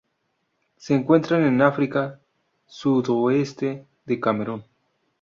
Se 0.77 0.95
encuentran 0.95 1.43
en 1.43 1.61
África: 1.61 2.19
sudoeste 2.65 3.85
de 4.03 4.19
Camerún. 4.19 4.63